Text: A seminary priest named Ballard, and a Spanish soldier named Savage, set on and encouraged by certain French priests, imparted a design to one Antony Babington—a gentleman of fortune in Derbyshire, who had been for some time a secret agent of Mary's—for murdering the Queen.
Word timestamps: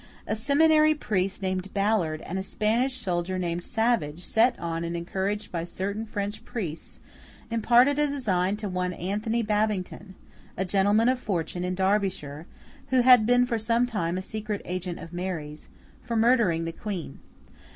A 0.25 0.35
seminary 0.35 0.95
priest 0.95 1.43
named 1.43 1.71
Ballard, 1.75 2.21
and 2.21 2.39
a 2.39 2.41
Spanish 2.41 2.97
soldier 2.97 3.37
named 3.37 3.63
Savage, 3.63 4.25
set 4.25 4.57
on 4.57 4.83
and 4.83 4.97
encouraged 4.97 5.51
by 5.51 5.63
certain 5.63 6.07
French 6.07 6.43
priests, 6.43 7.01
imparted 7.51 7.99
a 7.99 8.07
design 8.07 8.57
to 8.57 8.67
one 8.67 8.93
Antony 8.93 9.43
Babington—a 9.43 10.65
gentleman 10.65 11.07
of 11.07 11.19
fortune 11.19 11.63
in 11.63 11.75
Derbyshire, 11.75 12.47
who 12.87 13.01
had 13.01 13.27
been 13.27 13.45
for 13.45 13.59
some 13.59 13.85
time 13.85 14.17
a 14.17 14.23
secret 14.23 14.63
agent 14.65 14.97
of 14.97 15.13
Mary's—for 15.13 16.15
murdering 16.15 16.65
the 16.65 16.71
Queen. 16.71 17.19